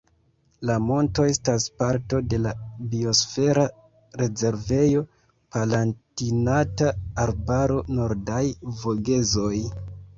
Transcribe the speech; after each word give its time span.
La 0.67 0.77
monto 0.85 1.25
estas 1.31 1.67
parto 1.81 2.21
de 2.35 2.39
la 2.45 2.53
biosfera 2.95 3.67
rezervejo 4.23 5.05
Palatinata 5.59 6.93
Arbaro-Nordaj 7.29 8.45
Vogezoj. 8.85 9.57